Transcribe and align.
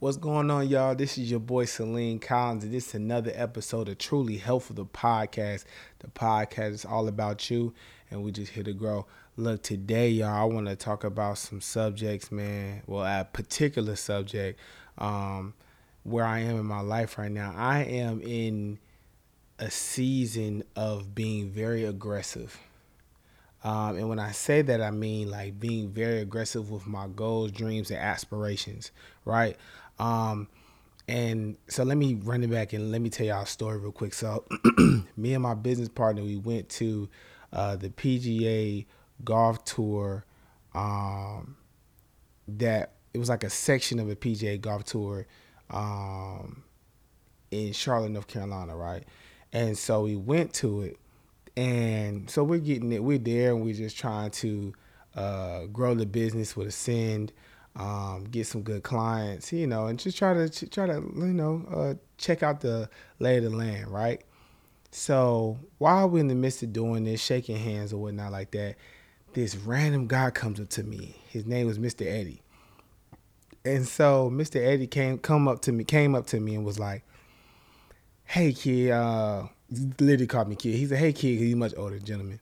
What's 0.00 0.16
going 0.16 0.48
on, 0.48 0.68
y'all? 0.68 0.94
This 0.94 1.18
is 1.18 1.28
your 1.28 1.40
boy 1.40 1.64
Salim 1.64 2.20
Collins, 2.20 2.62
and 2.62 2.72
this 2.72 2.86
is 2.86 2.94
another 2.94 3.32
episode 3.34 3.88
of 3.88 3.98
Truly 3.98 4.36
Helpful, 4.36 4.76
the 4.76 4.84
podcast. 4.84 5.64
The 5.98 6.06
podcast 6.06 6.70
is 6.70 6.84
all 6.84 7.08
about 7.08 7.50
you, 7.50 7.74
and 8.08 8.22
we 8.22 8.30
just 8.30 8.52
here 8.52 8.62
to 8.62 8.72
grow. 8.72 9.06
Look, 9.36 9.64
today, 9.64 10.10
y'all, 10.10 10.28
I 10.28 10.44
want 10.44 10.68
to 10.68 10.76
talk 10.76 11.02
about 11.02 11.38
some 11.38 11.60
subjects, 11.60 12.30
man. 12.30 12.82
Well, 12.86 13.02
a 13.02 13.24
particular 13.24 13.96
subject, 13.96 14.60
um, 14.98 15.54
where 16.04 16.24
I 16.24 16.42
am 16.42 16.60
in 16.60 16.66
my 16.66 16.80
life 16.80 17.18
right 17.18 17.32
now. 17.32 17.52
I 17.56 17.80
am 17.80 18.22
in 18.22 18.78
a 19.58 19.68
season 19.68 20.62
of 20.76 21.12
being 21.12 21.50
very 21.50 21.82
aggressive. 21.82 22.56
Um, 23.64 23.96
and 23.96 24.08
when 24.08 24.20
I 24.20 24.30
say 24.30 24.62
that, 24.62 24.80
I 24.80 24.92
mean 24.92 25.28
like 25.28 25.58
being 25.58 25.90
very 25.90 26.20
aggressive 26.20 26.70
with 26.70 26.86
my 26.86 27.08
goals, 27.08 27.50
dreams, 27.50 27.90
and 27.90 27.98
aspirations, 27.98 28.92
right? 29.24 29.56
Um, 29.98 30.48
and 31.08 31.56
so 31.68 31.84
let 31.84 31.96
me 31.96 32.14
run 32.14 32.44
it 32.44 32.50
back 32.50 32.72
and 32.74 32.92
let 32.92 33.00
me 33.00 33.08
tell 33.08 33.26
y'all 33.26 33.42
a 33.42 33.46
story 33.46 33.78
real 33.78 33.92
quick. 33.92 34.12
So 34.12 34.44
me 35.16 35.34
and 35.34 35.42
my 35.42 35.54
business 35.54 35.88
partner, 35.88 36.22
we 36.22 36.36
went 36.36 36.68
to 36.70 37.08
uh, 37.52 37.76
the 37.76 37.88
PGA 37.88 38.84
golf 39.24 39.64
tour. 39.64 40.24
Um, 40.74 41.56
that 42.48 42.92
it 43.12 43.18
was 43.18 43.28
like 43.28 43.44
a 43.44 43.50
section 43.50 43.98
of 43.98 44.08
a 44.08 44.16
PGA 44.16 44.60
golf 44.60 44.84
tour 44.84 45.26
um, 45.70 46.62
in 47.50 47.72
Charlotte, 47.72 48.10
North 48.10 48.26
Carolina, 48.26 48.76
right? 48.76 49.04
And 49.52 49.76
so 49.76 50.02
we 50.02 50.16
went 50.16 50.52
to 50.54 50.82
it, 50.82 50.98
and 51.56 52.28
so 52.30 52.44
we're 52.44 52.58
getting 52.58 52.92
it. 52.92 53.02
We're 53.02 53.18
there, 53.18 53.52
and 53.52 53.64
we're 53.64 53.74
just 53.74 53.98
trying 53.98 54.30
to 54.32 54.74
uh, 55.14 55.66
grow 55.66 55.94
the 55.94 56.06
business 56.06 56.56
with 56.56 56.68
Ascend 56.68 57.32
um, 57.78 58.24
get 58.24 58.46
some 58.46 58.62
good 58.62 58.82
clients, 58.82 59.52
you 59.52 59.66
know, 59.66 59.86
and 59.86 59.98
just 59.98 60.18
try 60.18 60.34
to 60.34 60.68
try 60.68 60.86
to 60.86 60.94
you 60.94 61.32
know 61.32 61.64
uh, 61.72 61.94
check 62.18 62.42
out 62.42 62.60
the 62.60 62.90
lay 63.20 63.38
of 63.38 63.44
the 63.44 63.50
land, 63.50 63.88
right? 63.88 64.22
So 64.90 65.58
while 65.78 66.08
we're 66.08 66.20
in 66.20 66.28
the 66.28 66.34
midst 66.34 66.62
of 66.62 66.72
doing 66.72 67.04
this, 67.04 67.22
shaking 67.22 67.56
hands 67.56 67.92
or 67.92 67.98
whatnot 67.98 68.32
like 68.32 68.50
that, 68.52 68.76
this 69.32 69.54
random 69.56 70.08
guy 70.08 70.30
comes 70.30 70.58
up 70.58 70.70
to 70.70 70.82
me. 70.82 71.14
His 71.28 71.46
name 71.46 71.66
was 71.66 71.78
Mr. 71.78 72.04
Eddie, 72.04 72.42
and 73.64 73.86
so 73.86 74.28
Mr. 74.28 74.56
Eddie 74.56 74.88
came 74.88 75.18
come 75.18 75.46
up 75.46 75.62
to 75.62 75.72
me, 75.72 75.84
came 75.84 76.16
up 76.16 76.26
to 76.28 76.40
me 76.40 76.56
and 76.56 76.64
was 76.64 76.80
like, 76.80 77.04
"Hey 78.24 78.52
kid," 78.52 78.90
uh, 78.90 79.44
literally 80.00 80.26
called 80.26 80.48
me 80.48 80.56
kid. 80.56 80.74
He 80.74 80.86
said, 80.86 80.98
"Hey 80.98 81.12
kid," 81.12 81.38
he's 81.38 81.54
much 81.54 81.74
older 81.76 82.00
gentleman. 82.00 82.40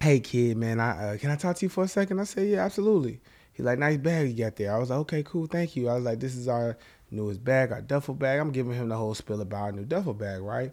Hey 0.00 0.20
kid, 0.20 0.56
man, 0.56 0.80
I 0.80 1.14
uh, 1.14 1.16
can 1.18 1.30
I 1.30 1.36
talk 1.36 1.56
to 1.56 1.66
you 1.66 1.68
for 1.68 1.84
a 1.84 1.88
second? 1.88 2.18
I 2.18 2.24
said, 2.24 2.48
"Yeah, 2.48 2.64
absolutely." 2.64 3.20
He's 3.58 3.66
like, 3.66 3.80
nice 3.80 3.96
bag 3.96 4.28
you 4.28 4.44
got 4.44 4.54
there. 4.54 4.72
I 4.72 4.78
was 4.78 4.90
like, 4.90 5.00
okay, 5.00 5.24
cool, 5.24 5.48
thank 5.48 5.74
you. 5.74 5.88
I 5.88 5.94
was 5.94 6.04
like, 6.04 6.20
this 6.20 6.36
is 6.36 6.46
our 6.46 6.78
newest 7.10 7.42
bag, 7.42 7.72
our 7.72 7.82
duffel 7.82 8.14
bag. 8.14 8.38
I'm 8.38 8.52
giving 8.52 8.72
him 8.72 8.88
the 8.88 8.96
whole 8.96 9.16
spill 9.16 9.40
about 9.40 9.62
our 9.62 9.72
new 9.72 9.84
duffel 9.84 10.14
bag, 10.14 10.42
right? 10.42 10.70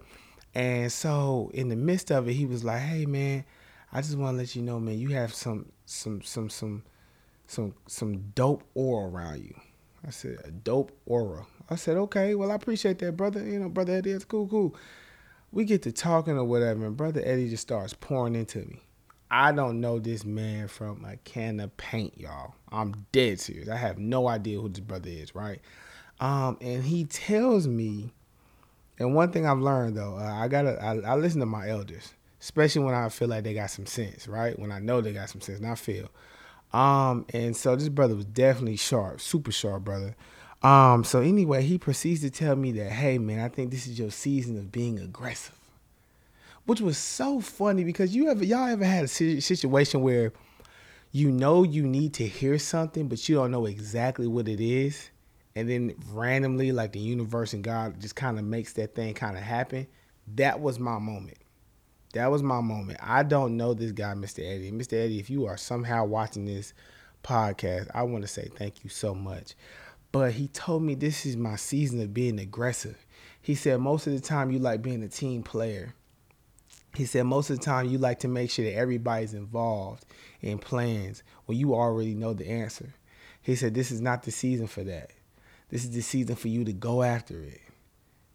And 0.53 0.91
so 0.91 1.50
in 1.56 1.69
the 1.69 1.75
midst 1.75 2.11
of 2.11 2.30
it, 2.30 2.33
he 2.33 2.45
was 2.45 2.63
like, 2.63 2.81
hey 2.81 3.08
man, 3.08 3.44
I 3.91 4.02
just 4.02 4.16
want 4.16 4.36
to 4.36 4.38
let 4.38 4.56
you 4.56 4.61
know, 4.61 4.80
man, 4.80 5.00
you 5.00 5.09
have 5.09 5.33
some 5.33 5.72
some 5.88 6.22
some 6.22 6.47
some 6.52 6.83
some 7.47 7.73
some 7.88 8.19
dope 8.36 8.63
aura 8.75 9.09
around 9.09 9.44
you. 9.44 9.59
I 10.06 10.11
said, 10.11 10.38
a 10.44 10.52
dope 10.52 10.91
aura. 11.08 11.47
I 11.67 11.78
said, 11.78 11.97
okay, 11.97 12.36
well, 12.36 12.52
I 12.52 12.53
appreciate 12.53 13.00
that, 13.00 13.17
brother. 13.17 13.44
You 13.44 13.61
know, 13.61 13.69
brother 13.69 13.94
Eddie, 13.94 14.11
it's 14.11 14.25
cool, 14.25 14.47
cool. 14.47 14.75
We 15.52 15.66
get 15.66 15.81
to 15.81 15.91
talking 15.91 16.38
or 16.38 16.44
whatever, 16.44 16.86
and 16.86 16.95
brother 16.95 17.23
Eddie 17.25 17.50
just 17.50 17.63
starts 17.63 17.95
pouring 17.95 18.36
into 18.36 18.59
me. 18.59 18.84
I 19.29 19.51
don't 19.51 19.81
know 19.81 19.99
this 19.99 20.23
man 20.23 20.67
from 20.67 21.03
a 21.03 21.17
can 21.17 21.59
of 21.59 21.75
paint, 21.77 22.17
y'all. 22.17 22.53
I'm 22.71 23.05
dead 23.11 23.39
serious. 23.39 23.67
I 23.69 23.75
have 23.75 23.97
no 23.97 24.27
idea 24.27 24.59
who 24.59 24.69
this 24.69 24.79
brother 24.79 25.09
is, 25.09 25.33
right? 25.33 25.59
Um, 26.19 26.57
and 26.61 26.83
he 26.83 27.05
tells 27.05 27.67
me, 27.67 28.13
and 28.99 29.15
one 29.15 29.31
thing 29.31 29.45
I've 29.45 29.59
learned 29.59 29.97
though, 29.97 30.17
uh, 30.17 30.33
I 30.33 30.47
gotta, 30.47 30.81
I, 30.81 30.99
I, 30.99 31.15
listen 31.15 31.39
to 31.41 31.45
my 31.45 31.67
elders, 31.67 32.13
especially 32.39 32.83
when 32.83 32.93
I 32.93 33.09
feel 33.09 33.27
like 33.27 33.43
they 33.43 33.53
got 33.53 33.71
some 33.71 33.85
sense, 33.85 34.27
right? 34.27 34.57
When 34.57 34.72
I 34.72 34.79
know 34.79 35.01
they 35.01 35.11
got 35.11 35.29
some 35.29 35.41
sense, 35.41 35.59
and 35.59 35.67
I 35.67 35.75
feel. 35.75 36.09
Um, 36.71 37.25
and 37.33 37.55
so 37.55 37.75
this 37.75 37.89
brother 37.89 38.16
was 38.16 38.25
definitely 38.25 38.77
sharp, 38.77 39.19
super 39.19 39.51
sharp, 39.51 39.83
brother. 39.83 40.16
Um, 40.61 41.03
so 41.03 41.19
anyway, 41.19 41.63
he 41.63 41.77
proceeds 41.77 42.21
to 42.21 42.29
tell 42.29 42.55
me 42.55 42.71
that, 42.73 42.91
hey 42.91 43.17
man, 43.17 43.39
I 43.39 43.50
think 43.50 43.71
this 43.71 43.88
is 43.88 44.00
your 44.00 44.11
season 44.11 44.57
of 44.57 44.71
being 44.71 45.00
aggressive 45.00 45.55
which 46.65 46.81
was 46.81 46.97
so 46.97 47.39
funny 47.39 47.83
because 47.83 48.15
you 48.15 48.29
ever 48.29 48.43
y'all 48.43 48.67
ever 48.67 48.85
had 48.85 49.05
a 49.05 49.07
situation 49.07 50.01
where 50.01 50.33
you 51.11 51.31
know 51.31 51.63
you 51.63 51.83
need 51.83 52.13
to 52.13 52.27
hear 52.27 52.57
something 52.59 53.07
but 53.07 53.27
you 53.29 53.35
don't 53.35 53.51
know 53.51 53.65
exactly 53.65 54.27
what 54.27 54.47
it 54.47 54.59
is 54.59 55.09
and 55.55 55.69
then 55.69 55.95
randomly 56.11 56.71
like 56.71 56.91
the 56.91 56.99
universe 56.99 57.53
and 57.53 57.63
God 57.63 57.99
just 57.99 58.15
kind 58.15 58.37
of 58.37 58.43
makes 58.43 58.73
that 58.73 58.93
thing 58.93 59.13
kind 59.13 59.37
of 59.37 59.43
happen. 59.43 59.87
That 60.35 60.59
was 60.59 60.79
my 60.79 60.99
moment. 60.99 61.37
That 62.13 62.29
was 62.29 62.43
my 62.43 62.61
moment. 62.61 62.99
I 63.01 63.23
don't 63.23 63.57
know 63.57 63.73
this 63.73 63.91
guy, 63.91 64.13
Mr. 64.13 64.39
Eddie. 64.39 64.71
Mr. 64.71 64.93
Eddie, 64.93 65.19
if 65.19 65.29
you 65.29 65.45
are 65.45 65.57
somehow 65.57 66.05
watching 66.05 66.45
this 66.45 66.73
podcast, 67.23 67.89
I 67.93 68.03
want 68.03 68.23
to 68.23 68.27
say 68.27 68.49
thank 68.55 68.83
you 68.83 68.89
so 68.89 69.15
much. 69.15 69.55
But 70.11 70.33
he 70.33 70.47
told 70.49 70.83
me 70.83 70.95
this 70.95 71.25
is 71.25 71.35
my 71.35 71.55
season 71.55 72.01
of 72.01 72.13
being 72.13 72.39
aggressive. 72.39 73.05
He 73.41 73.55
said 73.55 73.79
most 73.79 74.07
of 74.07 74.13
the 74.13 74.21
time 74.21 74.51
you 74.51 74.59
like 74.59 74.81
being 74.81 75.03
a 75.03 75.09
team 75.09 75.43
player 75.43 75.93
he 76.95 77.06
said 77.06 77.23
most 77.23 77.50
of 77.50 77.59
the 77.59 77.66
time 77.66 77.88
you 77.88 77.97
like 77.97 78.19
to 78.19 78.28
make 78.28 78.50
sure 78.50 78.66
that 78.66 78.75
everybody's 78.75 79.33
involved 79.33 80.06
in 80.41 80.57
plans 80.57 81.23
when 81.45 81.57
you 81.57 81.73
already 81.73 82.16
know 82.16 82.33
the 82.33 82.47
answer. 82.47 82.94
He 83.41 83.56
said 83.56 83.73
this 83.73 83.91
is 83.91 84.01
not 84.01 84.23
the 84.23 84.31
season 84.31 84.67
for 84.67 84.83
that. 84.83 85.11
This 85.69 85.83
is 85.83 85.91
the 85.91 86.01
season 86.01 86.35
for 86.35 86.47
you 86.47 86.63
to 86.63 86.73
go 86.73 87.03
after 87.03 87.41
it. 87.41 87.61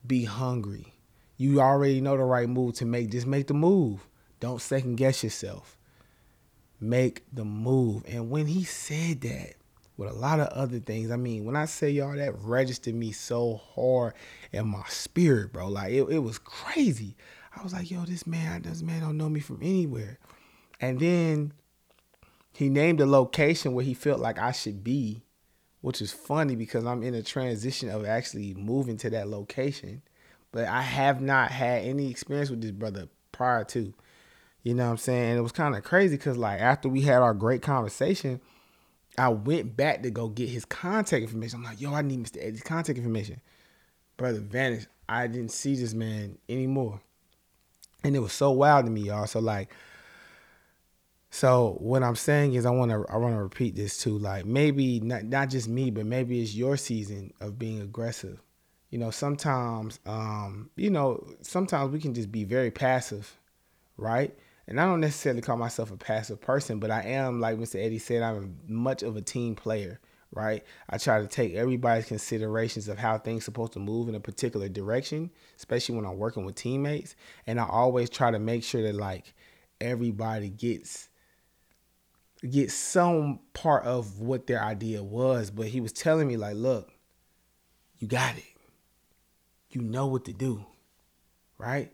Be 0.07 0.25
hungry. 0.25 0.95
You 1.37 1.61
already 1.61 2.01
know 2.01 2.17
the 2.17 2.25
right 2.25 2.49
move 2.49 2.75
to 2.75 2.85
make. 2.85 3.11
Just 3.11 3.27
make 3.27 3.47
the 3.47 3.55
move. 3.55 4.07
Don't 4.41 4.61
second 4.61 4.97
guess 4.97 5.23
yourself. 5.23 5.77
Make 6.81 7.25
the 7.33 7.45
move. 7.45 8.05
And 8.09 8.31
when 8.31 8.47
he 8.47 8.65
said 8.65 9.21
that, 9.23 9.55
with 9.97 10.09
a 10.09 10.15
lot 10.15 10.41
of 10.41 10.49
other 10.49 10.79
things, 10.79 11.11
I 11.11 11.17
mean, 11.17 11.45
when 11.45 11.57
I 11.57 11.67
say 11.67 11.91
y'all, 11.91 12.17
that 12.17 12.35
registered 12.41 12.95
me 12.95 13.13
so 13.13 13.61
hard 13.75 14.15
in 14.51 14.67
my 14.67 14.85
spirit, 14.89 15.53
bro. 15.53 15.69
Like 15.69 15.93
it, 15.93 16.05
it 16.05 16.21
was 16.21 16.39
crazy. 16.39 17.17
I 17.57 17.63
was 17.63 17.73
like, 17.73 17.91
yo, 17.91 18.05
this 18.05 18.27
man, 18.27 18.63
this 18.63 18.83
man 18.83 19.01
don't 19.01 19.17
know 19.17 19.29
me 19.29 19.41
from 19.41 19.59
anywhere. 19.61 20.19
And 20.81 20.99
then 21.01 21.53
he 22.53 22.69
named 22.69 23.01
a 23.01 23.07
location 23.07 23.75
where 23.75 23.85
he 23.85 23.95
felt 23.95 24.21
like 24.21 24.39
I 24.39 24.53
should 24.53 24.85
be, 24.85 25.23
which 25.81 26.01
is 26.01 26.13
funny 26.13 26.55
because 26.55 26.85
I'm 26.85 27.03
in 27.03 27.15
a 27.15 27.23
transition 27.23 27.91
of 27.91 28.05
actually 28.05 28.55
moving 28.55 28.97
to 28.99 29.11
that 29.11 29.29
location. 29.29 30.03
But 30.53 30.67
I 30.67 30.83
have 30.83 31.21
not 31.21 31.51
had 31.51 31.85
any 31.85 32.11
experience 32.11 32.51
with 32.51 32.61
this 32.61 32.73
brother 32.73 33.09
prior 33.33 33.65
to. 33.65 33.93
You 34.63 34.75
know 34.75 34.85
what 34.85 34.91
I'm 34.91 34.97
saying? 34.99 35.31
And 35.31 35.39
it 35.39 35.43
was 35.43 35.53
kind 35.53 35.75
of 35.75 35.83
crazy 35.83 36.17
because 36.17 36.37
like 36.37 36.61
after 36.61 36.89
we 36.89 37.03
had 37.03 37.23
our 37.23 37.35
great 37.35 37.63
conversation, 37.63 38.41
I 39.17 39.29
went 39.29 39.77
back 39.77 40.03
to 40.03 40.11
go 40.11 40.29
get 40.29 40.49
his 40.49 40.65
contact 40.65 41.23
information. 41.23 41.59
I'm 41.59 41.65
like, 41.65 41.81
yo, 41.81 41.95
I 41.95 42.03
need 42.03 42.25
Mr. 42.25 42.45
Eddie's 42.45 42.63
contact 42.63 42.99
information. 42.99 43.41
Brother 44.17 44.41
vanished. 44.41 44.89
I 45.09 45.27
didn't 45.27 45.51
see 45.51 45.75
this 45.77 45.95
man 45.95 46.39
anymore 46.49 47.01
and 48.05 48.17
it 48.17 48.21
was 48.21 48.33
so 48.33 48.51
wild 48.51 48.87
to 48.87 48.91
me, 48.91 49.03
y'all. 49.03 49.27
So 49.27 49.41
like, 49.41 49.73
so 51.31 51.77
what 51.81 52.03
I'm 52.03 52.17
saying 52.17 52.55
is, 52.55 52.67
I 52.67 52.71
want 52.71 52.91
to 52.91 53.05
I 53.09 53.17
want 53.17 53.35
to 53.35 53.43
repeat 53.43 53.77
this 53.77 53.99
too. 53.99 54.19
Like 54.19 54.47
maybe 54.47 55.01
not 55.01 55.25
not 55.25 55.51
just 55.51 55.69
me, 55.69 55.91
but 55.91 56.07
maybe 56.07 56.43
it's 56.43 56.55
your 56.55 56.77
season 56.77 57.33
of 57.41 57.59
being 57.59 57.81
aggressive. 57.81 58.41
You 58.91 58.99
know, 58.99 59.13
sometimes, 59.13 60.01
um, 60.05 60.71
you 60.75 60.91
know, 60.91 61.25
sometimes 61.43 61.93
we 61.93 62.01
can 62.01 62.13
just 62.13 62.33
be 62.33 62.43
very 62.43 62.73
passive, 62.73 63.39
right? 63.97 64.37
And 64.67 64.81
I 64.81 64.85
don't 64.85 65.01
necessarily 65.01 65.43
call 65.43 65.57
myself 65.57 65.93
a 65.93 65.97
passive 65.97 66.41
person, 66.41 66.81
but 66.81 66.91
I 66.91 67.03
am, 67.03 67.41
like 67.41 67.57
Mr. 67.57 67.77
Eddie 67.77 68.01
said, 68.01 68.23
I'm 68.23 68.59
much 68.67 69.05
of 69.05 69.17
a 69.17 69.23
team 69.23 69.55
player 69.55 70.01
right? 70.33 70.65
I 70.89 70.99
try 70.99 71.21
to 71.21 71.27
take 71.27 71.55
everybody's 71.55 72.07
considerations 72.07 72.89
of 72.89 72.99
how 72.99 73.19
things 73.19 73.45
supposed 73.45 73.73
to 73.73 73.79
move 73.79 74.09
in 74.09 74.15
a 74.15 74.21
particular 74.21 74.69
direction, 74.69 75.31
especially 75.57 75.97
when 75.97 76.07
I'm 76.07 76.19
working 76.19 76.45
with 76.45 76.55
teammates. 76.55 77.17
And 77.47 77.59
I 77.59 77.67
always 77.69 78.11
try 78.11 78.31
to 78.31 78.39
make 78.39 78.63
sure 78.63 78.83
that 78.83 78.95
like 78.95 79.35
everybody 79.81 80.49
gets 80.49 81.09
get 82.49 82.71
some 82.71 83.41
part 83.53 83.85
of 83.85 84.21
what 84.21 84.47
their 84.47 84.63
idea 84.63 85.03
was. 85.03 85.51
But 85.51 85.67
he 85.67 85.81
was 85.81 85.93
telling 85.93 86.29
me 86.29 86.37
like, 86.37 86.55
look, 86.55 86.91
you 87.99 88.07
got 88.07 88.37
it. 88.37 88.45
You 89.71 89.83
know 89.83 90.07
what 90.07 90.25
to 90.27 90.33
do. 90.33 90.65
Right? 91.59 91.93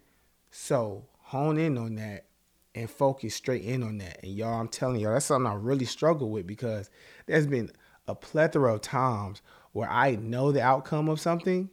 So 0.51 1.07
hone 1.19 1.59
in 1.59 1.77
on 1.77 1.97
that 1.97 2.27
and 2.75 2.89
focus 2.89 3.35
straight 3.35 3.65
in 3.65 3.83
on 3.83 3.99
that. 3.99 4.23
And 4.23 4.33
y'all, 4.33 4.61
I'm 4.61 4.69
telling 4.69 5.01
y'all, 5.01 5.15
that's 5.15 5.27
something 5.27 5.51
I 5.51 5.55
really 5.55 5.87
struggle 5.87 6.31
with 6.31 6.47
because 6.47 6.91
there's 7.27 7.47
been 7.47 7.71
a 8.09 8.15
plethora 8.15 8.75
of 8.75 8.81
times 8.81 9.43
where 9.73 9.91
I 9.91 10.17
know 10.17 10.53
the 10.53 10.63
outcome 10.63 11.09
of 11.09 11.21
something 11.21 11.71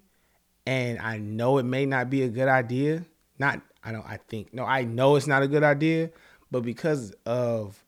and 0.65 0.99
I 0.99 1.17
know 1.17 1.57
it 1.57 1.63
may 1.63 1.85
not 1.85 2.09
be 2.09 2.23
a 2.23 2.29
good 2.29 2.47
idea. 2.47 3.05
Not 3.39 3.61
I 3.83 3.91
don't 3.91 4.05
I 4.05 4.17
think 4.27 4.53
no, 4.53 4.63
I 4.63 4.83
know 4.83 5.15
it's 5.15 5.27
not 5.27 5.43
a 5.43 5.47
good 5.47 5.63
idea, 5.63 6.11
but 6.51 6.63
because 6.63 7.11
of 7.25 7.83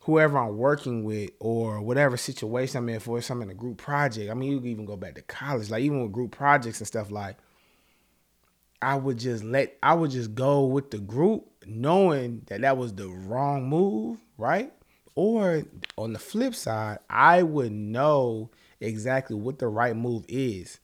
whoever 0.00 0.38
I'm 0.38 0.56
working 0.56 1.04
with 1.04 1.30
or 1.38 1.80
whatever 1.80 2.16
situation 2.16 2.78
I'm 2.78 2.88
in 2.88 3.00
for, 3.00 3.18
if 3.18 3.30
I'm 3.30 3.42
in 3.42 3.50
a 3.50 3.54
group 3.54 3.78
project. 3.78 4.30
I 4.30 4.34
mean, 4.34 4.52
you 4.52 4.70
even 4.70 4.84
go 4.84 4.96
back 4.96 5.14
to 5.16 5.22
college, 5.22 5.70
like 5.70 5.82
even 5.82 6.02
with 6.02 6.12
group 6.12 6.32
projects 6.32 6.80
and 6.80 6.86
stuff 6.86 7.10
like 7.10 7.36
I 8.82 8.96
would 8.96 9.18
just 9.18 9.44
let 9.44 9.76
I 9.82 9.94
would 9.94 10.10
just 10.10 10.34
go 10.34 10.64
with 10.64 10.90
the 10.90 10.98
group 10.98 11.46
knowing 11.66 12.42
that 12.46 12.62
that 12.62 12.76
was 12.76 12.94
the 12.94 13.08
wrong 13.08 13.68
move, 13.68 14.18
right? 14.38 14.72
Or 15.22 15.64
on 15.98 16.14
the 16.14 16.18
flip 16.18 16.54
side, 16.54 17.00
I 17.10 17.42
would 17.42 17.72
know 17.72 18.48
exactly 18.80 19.36
what 19.36 19.58
the 19.58 19.68
right 19.68 19.94
move 19.94 20.24
is. 20.28 20.80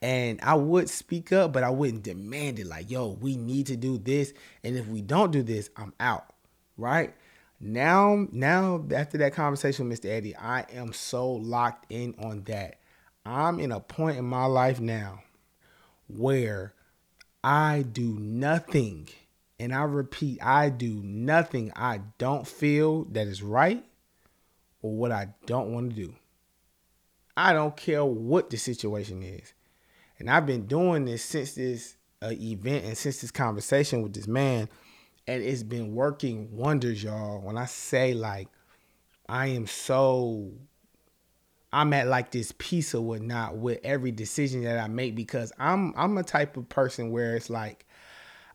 And 0.00 0.40
I 0.42 0.54
would 0.54 0.88
speak 0.88 1.34
up, 1.34 1.52
but 1.52 1.62
I 1.62 1.68
wouldn't 1.68 2.02
demand 2.02 2.58
it 2.58 2.66
like, 2.66 2.90
yo, 2.90 3.08
we 3.08 3.36
need 3.36 3.66
to 3.66 3.76
do 3.76 3.98
this. 3.98 4.32
And 4.64 4.74
if 4.74 4.88
we 4.88 5.02
don't 5.02 5.32
do 5.32 5.42
this, 5.42 5.68
I'm 5.76 5.92
out. 6.00 6.24
Right? 6.78 7.12
Now, 7.60 8.26
now 8.32 8.82
after 8.94 9.18
that 9.18 9.34
conversation 9.34 9.86
with 9.86 10.00
Mr. 10.00 10.08
Eddie, 10.08 10.34
I 10.34 10.64
am 10.72 10.94
so 10.94 11.30
locked 11.30 11.92
in 11.92 12.14
on 12.18 12.44
that. 12.44 12.80
I'm 13.26 13.60
in 13.60 13.70
a 13.70 13.80
point 13.80 14.16
in 14.16 14.24
my 14.24 14.46
life 14.46 14.80
now 14.80 15.24
where 16.08 16.72
I 17.44 17.84
do 17.92 18.18
nothing. 18.18 19.10
And 19.58 19.74
I 19.74 19.82
repeat, 19.82 20.44
I 20.44 20.68
do 20.68 21.00
nothing 21.02 21.72
I 21.74 22.00
don't 22.18 22.46
feel 22.46 23.04
that 23.04 23.26
is 23.26 23.42
right 23.42 23.84
or 24.82 24.94
what 24.94 25.12
I 25.12 25.28
don't 25.46 25.72
want 25.72 25.90
to 25.90 25.96
do. 25.96 26.14
I 27.36 27.52
don't 27.52 27.76
care 27.76 28.04
what 28.04 28.50
the 28.50 28.56
situation 28.56 29.22
is. 29.22 29.52
And 30.18 30.30
I've 30.30 30.46
been 30.46 30.66
doing 30.66 31.04
this 31.04 31.22
since 31.22 31.54
this 31.54 31.96
uh, 32.22 32.32
event 32.32 32.84
and 32.84 32.96
since 32.96 33.20
this 33.20 33.30
conversation 33.30 34.02
with 34.02 34.14
this 34.14 34.26
man. 34.26 34.68
And 35.26 35.42
it's 35.42 35.62
been 35.62 35.94
working 35.94 36.56
wonders, 36.56 37.02
y'all. 37.02 37.40
When 37.40 37.58
I 37.58 37.66
say, 37.66 38.14
like, 38.14 38.48
I 39.28 39.48
am 39.48 39.66
so, 39.66 40.52
I'm 41.72 41.92
at 41.92 42.06
like 42.06 42.30
this 42.30 42.52
peace 42.58 42.94
or 42.94 43.02
whatnot 43.02 43.56
with 43.56 43.80
every 43.82 44.12
decision 44.12 44.62
that 44.64 44.78
I 44.78 44.86
make 44.86 45.14
because 45.16 45.52
I'm 45.58 45.92
I'm 45.96 46.16
a 46.16 46.22
type 46.22 46.56
of 46.56 46.68
person 46.68 47.10
where 47.10 47.34
it's 47.34 47.50
like 47.50 47.85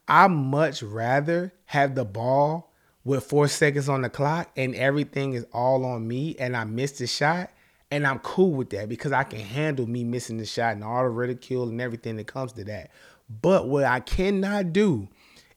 I 0.08 0.28
much 0.28 0.84
rather 0.84 1.54
have 1.66 1.96
the 1.96 2.06
ball 2.06 2.72
with 3.04 3.24
four 3.24 3.48
seconds 3.48 3.90
on 3.90 4.02
the 4.02 4.10
clock 4.10 4.52
and 4.56 4.76
everything 4.76 5.34
is 5.34 5.46
all 5.54 5.86
on 5.86 6.08
me 6.08 6.36
and 6.38 6.56
I 6.56 6.66
miss 6.66 6.94
the 6.94 7.08
shot 7.08 7.50
and 7.90 8.08
I'm 8.08 8.20
cool 8.20 8.52
with 8.52 8.70
that 8.72 8.90
because 8.90 9.12
I 9.12 9.24
can 9.24 9.40
handle 9.40 9.88
me 9.88 10.04
missing 10.04 10.38
the 10.38 10.46
shot 10.46 10.74
and 10.74 10.84
all 10.84 11.04
the 11.04 11.10
ridicule 11.10 11.68
and 11.68 11.82
everything 11.82 12.16
that 12.18 12.28
comes 12.28 12.54
to 12.54 12.64
that. 12.66 12.92
But 13.30 13.68
what 13.68 13.84
I 13.84 14.00
cannot 14.00 14.74
do 14.74 15.08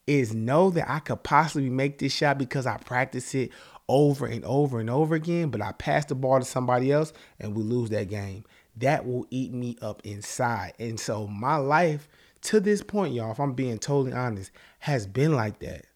is 0.06 0.34
know 0.34 0.70
that 0.70 0.90
I 0.90 0.98
could 0.98 1.22
possibly 1.22 1.70
make 1.70 1.98
this 1.98 2.12
shot 2.12 2.38
because 2.38 2.66
I 2.66 2.76
practice 2.76 3.34
it 3.34 3.50
over 3.88 4.26
and 4.26 4.44
over 4.44 4.80
and 4.80 4.90
over 4.90 5.14
again, 5.14 5.50
but 5.50 5.62
I 5.62 5.72
pass 5.72 6.04
the 6.06 6.14
ball 6.14 6.38
to 6.38 6.44
somebody 6.44 6.90
else 6.90 7.12
and 7.38 7.54
we 7.54 7.62
lose 7.62 7.90
that 7.90 8.08
game. 8.08 8.44
That 8.76 9.06
will 9.06 9.26
eat 9.30 9.52
me 9.52 9.76
up 9.80 10.02
inside. 10.04 10.74
And 10.78 10.98
so 10.98 11.26
my 11.26 11.56
life 11.56 12.08
to 12.44 12.60
this 12.60 12.82
point, 12.82 13.14
y'all, 13.14 13.32
if 13.32 13.40
I'm 13.40 13.54
being 13.54 13.78
totally 13.78 14.12
honest, 14.12 14.50
has 14.80 15.06
been 15.06 15.34
like 15.34 15.58
that. 15.60 15.86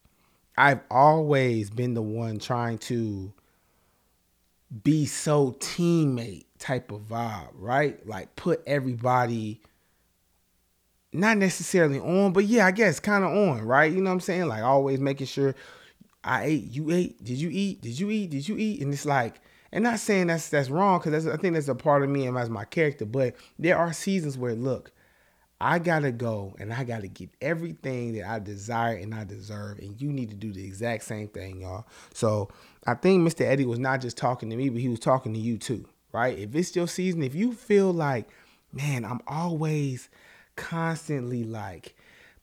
I've 0.57 0.81
always 0.91 1.69
been 1.69 1.93
the 1.93 2.01
one 2.01 2.37
trying 2.39 2.79
to 2.79 3.31
be 4.83 5.05
so 5.05 5.51
teammate 5.59 6.45
type 6.57 6.91
of 6.91 7.01
vibe, 7.01 7.49
right? 7.53 8.05
Like 8.05 8.35
put 8.35 8.61
everybody 8.67 9.61
not 11.13 11.37
necessarily 11.37 11.99
on, 11.99 12.33
but 12.33 12.45
yeah, 12.45 12.65
I 12.65 12.71
guess 12.71 12.99
kind 12.99 13.23
of 13.23 13.31
on, 13.31 13.61
right? 13.61 13.91
You 13.91 14.01
know 14.01 14.09
what 14.09 14.15
I'm 14.15 14.19
saying? 14.19 14.47
Like 14.47 14.63
always 14.63 14.99
making 14.99 15.27
sure 15.27 15.55
I 16.23 16.45
ate, 16.45 16.71
you 16.71 16.91
ate, 16.91 17.23
did 17.23 17.37
you 17.37 17.49
eat, 17.51 17.81
did 17.81 17.97
you 17.97 18.09
eat, 18.09 18.29
did 18.31 18.47
you 18.47 18.57
eat? 18.57 18.81
And 18.81 18.93
it's 18.93 19.05
like, 19.05 19.39
and 19.71 19.83
not 19.83 19.99
saying 19.99 20.27
that's 20.27 20.49
that's 20.49 20.69
wrong 20.69 20.99
because 20.99 21.27
I 21.27 21.37
think 21.37 21.53
that's 21.53 21.67
a 21.67 21.75
part 21.75 22.03
of 22.03 22.09
me 22.09 22.25
and 22.25 22.37
as 22.37 22.49
my 22.49 22.65
character, 22.65 23.05
but 23.05 23.35
there 23.57 23.77
are 23.77 23.93
seasons 23.93 24.37
where 24.37 24.55
look, 24.55 24.91
I 25.61 25.79
gotta 25.79 26.11
go 26.11 26.55
and 26.59 26.73
I 26.73 26.83
gotta 26.85 27.07
get 27.07 27.29
everything 27.41 28.13
that 28.13 28.29
I 28.29 28.39
desire 28.39 28.95
and 28.95 29.13
I 29.13 29.25
deserve, 29.25 29.79
and 29.79 29.99
you 30.01 30.11
need 30.11 30.29
to 30.29 30.35
do 30.35 30.53
the 30.53 30.63
exact 30.63 31.03
same 31.03 31.27
thing, 31.27 31.61
y'all. 31.61 31.85
So 32.13 32.49
I 32.87 32.93
think 32.93 33.27
Mr. 33.27 33.41
Eddie 33.41 33.65
was 33.65 33.79
not 33.79 33.99
just 34.01 34.17
talking 34.17 34.49
to 34.49 34.55
me, 34.55 34.69
but 34.69 34.79
he 34.81 34.87
was 34.87 34.99
talking 34.99 35.33
to 35.33 35.39
you 35.39 35.57
too, 35.57 35.85
right? 36.13 36.37
If 36.37 36.55
it's 36.55 36.75
your 36.75 36.87
season, 36.87 37.23
if 37.23 37.35
you 37.35 37.53
feel 37.53 37.91
like, 37.91 38.29
man, 38.71 39.03
I'm 39.03 39.19
always 39.27 40.09
constantly 40.55 41.43
like 41.43 41.95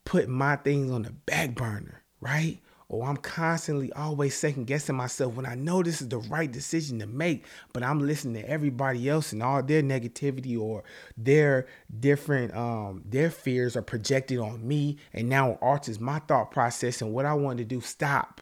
putting 0.04 0.32
my 0.32 0.56
things 0.56 0.90
on 0.90 1.02
the 1.02 1.12
back 1.12 1.54
burner, 1.54 2.02
right? 2.20 2.58
Or 2.88 3.06
I'm 3.08 3.16
constantly 3.16 3.92
always 3.92 4.36
second 4.36 4.66
guessing 4.66 4.96
myself 4.96 5.34
when 5.34 5.46
I 5.46 5.54
know 5.54 5.82
this 5.82 6.00
is 6.00 6.08
the 6.08 6.18
right 6.18 6.50
decision 6.50 7.00
to 7.00 7.06
make, 7.06 7.44
but 7.72 7.82
I'm 7.82 8.00
listening 8.00 8.42
to 8.42 8.48
everybody 8.48 9.08
else 9.08 9.32
and 9.32 9.42
all 9.42 9.62
their 9.62 9.82
negativity 9.82 10.58
or 10.58 10.84
their 11.16 11.66
different 11.98 12.54
um 12.54 13.02
their 13.04 13.30
fears 13.30 13.76
are 13.76 13.82
projected 13.82 14.38
on 14.38 14.66
me 14.66 14.98
and 15.12 15.28
now 15.28 15.52
alters 15.54 15.98
my 15.98 16.20
thought 16.20 16.50
process 16.50 17.02
and 17.02 17.12
what 17.12 17.26
I 17.26 17.34
want 17.34 17.58
to 17.58 17.64
do. 17.64 17.80
Stop. 17.80 18.40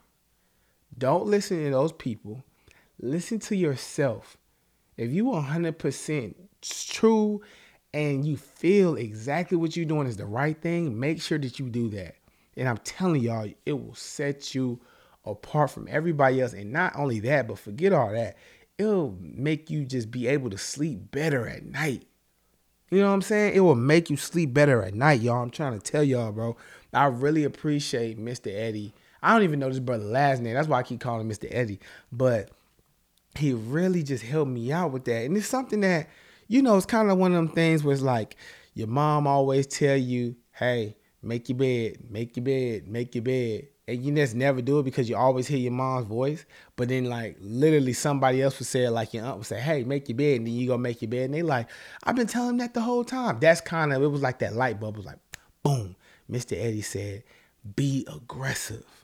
Don't 0.97 1.27
listen 1.27 1.65
to 1.65 1.71
those 1.71 1.93
people. 1.93 2.45
Listen 3.01 3.39
to 3.41 3.57
yourself. 3.57 4.37
If 4.97 5.11
you 5.11 5.25
100% 5.25 6.35
true 6.63 7.43
and 7.93 8.25
you 8.25 8.37
feel 8.37 8.97
exactly 8.97 9.57
what 9.57 9.77
you're 9.77 9.87
doing 9.87 10.07
is 10.07 10.17
the 10.17 10.27
right 10.27 10.61
thing, 10.61 10.99
make 10.99 11.21
sure 11.21 11.39
that 11.39 11.59
you 11.59 11.69
do 11.69 11.89
that. 11.91 12.15
And 12.57 12.69
I'm 12.69 12.79
telling 12.79 13.23
y'all, 13.23 13.49
it 13.67 13.73
will 13.73 13.95
set 13.95 14.55
you 14.55 14.81
apart 15.25 15.71
from 15.71 15.89
everybody 15.91 16.41
else. 16.41 16.53
And 16.53 16.73
not 16.73 16.95
only 16.97 17.21
that, 17.21 17.49
but 17.49 17.59
forget 17.59 17.93
all 17.93 18.13
that. 18.13 18.37
It'll 18.79 19.17
make 19.21 19.71
you 19.71 19.85
just 19.85 20.11
be 20.11 20.27
able 20.27 20.51
to 20.51 20.59
sleep 20.59 21.11
better 21.11 21.49
at 21.49 21.65
night. 21.65 22.07
You 22.91 23.01
know 23.01 23.09
what 23.09 23.15
I'm 23.15 23.23
saying? 23.23 23.55
It 23.55 23.61
will 23.61 23.75
make 23.75 24.11
you 24.11 24.17
sleep 24.17 24.53
better 24.53 24.83
at 24.83 24.95
night, 24.95 25.21
y'all. 25.21 25.43
I'm 25.43 25.51
trying 25.51 25.79
to 25.79 25.93
tell 25.93 26.05
y'all, 26.05 26.33
bro. 26.33 26.57
I 26.93 27.07
really 27.07 27.45
appreciate 27.45 28.19
Mr. 28.19 28.55
Eddie. 28.55 28.95
I 29.23 29.33
don't 29.33 29.43
even 29.43 29.59
know 29.59 29.69
this 29.69 29.81
brother 29.81 30.05
last 30.05 30.43
name. 30.43 30.55
That's 30.55 30.69
why 30.69 30.79
I 30.79 30.83
keep 30.83 31.01
calling 31.01 31.23
him 31.23 31.31
Mr. 31.31 31.49
Eddie. 31.51 31.81
But 32.13 32.51
he 33.37 33.53
really 33.53 34.03
just 34.03 34.23
helped 34.23 34.51
me 34.51 34.71
out 34.71 34.93
with 34.93 35.05
that. 35.07 35.25
And 35.25 35.37
it's 35.37 35.47
something 35.47 35.81
that, 35.81 36.09
you 36.47 36.63
know, 36.63 36.77
it's 36.77 36.87
kind 36.87 37.11
of 37.11 37.19
one 37.19 37.33
of 37.33 37.37
them 37.37 37.49
things 37.49 37.83
where 37.83 37.95
it's 37.95 38.03
like 38.03 38.37
your 38.75 38.89
mom 38.89 39.27
always 39.27 39.67
tell 39.67 39.97
you, 39.97 40.37
hey, 40.53 40.97
make 41.25 41.49
your 41.49 41.59
bed, 41.59 41.99
make 42.11 42.37
your 42.37 42.45
bed, 42.45 42.89
make 42.89 43.15
your 43.15 43.23
bed. 43.23 43.69
And 43.87 44.03
you 44.03 44.15
just 44.15 44.35
never 44.35 44.63
do 44.63 44.79
it 44.79 44.85
because 44.85 45.11
you 45.11 45.17
always 45.17 45.47
hear 45.47 45.59
your 45.59 45.73
mom's 45.73 46.07
voice. 46.07 46.47
But 46.77 46.89
then 46.89 47.05
like 47.05 47.37
literally 47.41 47.93
somebody 47.93 48.41
else 48.41 48.59
would 48.59 48.67
say 48.67 48.89
like 48.89 49.13
your 49.13 49.25
aunt 49.25 49.39
would 49.39 49.47
say, 49.47 49.61
Hey, 49.61 49.85
make 49.85 50.09
your 50.09 50.17
bed, 50.17 50.39
and 50.39 50.47
then 50.47 50.55
you 50.55 50.67
go 50.67 50.79
make 50.79 51.03
your 51.03 51.11
bed. 51.11 51.27
And 51.27 51.35
they 51.35 51.43
like, 51.43 51.69
I've 52.05 52.17
been 52.17 52.27
telling 52.27 52.57
that 52.59 52.73
the 52.75 52.81
whole 52.81 53.05
time. 53.05 53.39
That's 53.41 53.61
kind 53.61 53.93
of 53.93 54.03
it 54.03 54.07
was 54.07 54.23
like 54.23 54.39
that 54.39 54.55
light 54.55 54.81
bulb 54.81 54.97
was 54.97 55.07
like, 55.07 55.19
boom. 55.63 55.97
Mr. 56.31 56.57
Eddie 56.59 56.81
said, 56.81 57.23
be 57.77 58.07
aggressive 58.15 59.04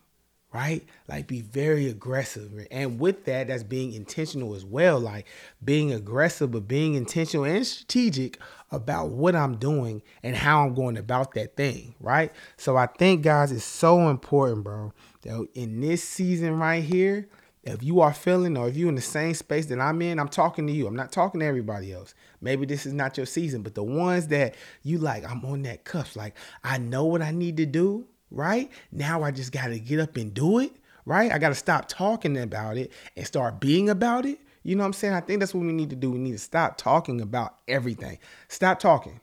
right? 0.53 0.85
Like 1.09 1.27
be 1.27 1.41
very 1.41 1.89
aggressive. 1.89 2.67
And 2.71 2.99
with 2.99 3.25
that, 3.27 3.49
that's 3.49 3.63
being 3.63 3.93
intentional 3.93 4.55
as 4.55 4.65
well. 4.65 4.99
Like 4.99 5.27
being 5.65 5.93
aggressive, 5.93 6.51
but 6.51 6.67
being 6.67 6.95
intentional 6.95 7.45
and 7.45 7.67
strategic 7.67 8.39
about 8.71 9.11
what 9.11 9.37
I'm 9.37 9.57
doing 9.57 10.03
and 10.23 10.35
how 10.37 10.65
I'm 10.65 10.75
going 10.75 10.97
about 10.97 11.35
that 11.35 11.57
thing, 11.57 11.95
right? 12.01 12.33
So 12.57 12.77
I 12.77 12.87
think, 12.87 13.23
guys, 13.23 13.53
it's 13.53 13.65
so 13.65 14.09
important, 14.09 14.65
bro, 14.65 14.93
that 15.23 15.47
in 15.55 15.81
this 15.81 16.03
season 16.03 16.59
right 16.59 16.83
here, 16.83 17.29
if 17.63 17.83
you 17.83 18.01
are 18.01 18.15
feeling 18.15 18.57
or 18.57 18.69
if 18.69 18.77
you're 18.77 18.89
in 18.89 18.95
the 18.95 19.03
same 19.03 19.35
space 19.35 19.67
that 19.67 19.81
I'm 19.81 20.01
in, 20.01 20.19
I'm 20.19 20.29
talking 20.29 20.67
to 20.67 20.73
you. 20.73 20.87
I'm 20.87 20.97
not 20.97 21.13
talking 21.13 21.41
to 21.41 21.47
everybody 21.47 21.93
else. 21.93 22.15
Maybe 22.41 22.65
this 22.65 22.87
is 22.87 22.95
not 22.95 23.17
your 23.19 23.27
season, 23.27 23.63
but 23.63 23.75
the 23.75 23.83
ones 23.83 24.29
that 24.29 24.55
you 24.83 24.99
like, 24.99 25.31
I'm 25.31 25.45
on 25.45 25.63
that 25.63 25.85
cusp. 25.85 26.17
Like, 26.17 26.35
I 26.65 26.79
know 26.79 27.05
what 27.05 27.21
I 27.21 27.33
need 27.33 27.59
to 27.59 27.67
do 27.67 28.07
right? 28.31 28.71
Now 28.93 29.23
I 29.23 29.31
just 29.31 29.53
got 29.53 29.69
to 29.69 29.79
get 29.79 30.01
up 30.01 30.17
and 30.17 30.33
do 30.33 30.59
it, 30.59 30.73
right? 31.05 31.33
I 31.33 31.39
got 31.39 31.51
to 31.51 31.55
stop 31.55 31.89
talking 31.89 32.37
about 32.39 32.77
it 32.77 32.93
and 33.17 33.27
start 33.27 33.61
being 33.61 33.89
about 33.89 34.27
it. 34.27 34.39
You 34.63 34.77
know 34.77 34.83
what 34.83 34.89
I'm 34.89 34.93
saying? 34.93 35.15
I 35.15 35.21
think 35.21 35.41
that's 35.41 35.55
what 35.55 35.65
we 35.65 35.73
need 35.73 35.91
to 35.91 35.97
do. 35.97 36.11
We 36.11 36.19
need 36.19 36.33
to 36.33 36.39
stop 36.39 36.77
talking 36.77 37.21
about 37.21 37.57
everything. 37.67 38.19
Stop 38.49 38.79
talking. 38.79 39.21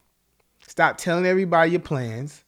Stop 0.68 0.98
telling 0.98 1.26
everybody 1.26 1.72
your 1.72 1.80
plans, 1.80 2.44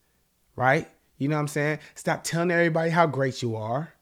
right? 0.55 0.87
You 1.17 1.27
know 1.27 1.35
what 1.35 1.41
I'm 1.41 1.47
saying? 1.47 1.79
Stop 1.95 2.23
telling 2.23 2.51
everybody 2.51 2.89
how 2.89 3.05
great 3.05 3.41
you 3.41 3.55
are, 3.55 3.93